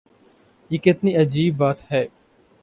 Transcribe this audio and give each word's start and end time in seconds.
یہ 0.71 0.77
کتنی 0.77 1.15
عجیب 1.17 1.57
بات 1.57 1.91
ہے۔ 1.91 2.05